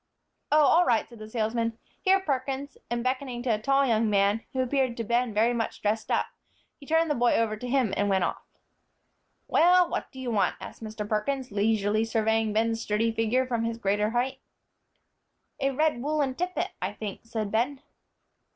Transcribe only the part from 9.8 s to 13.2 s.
what do you want?" asked Mr. Perkins, leisurely surveying Ben's sturdy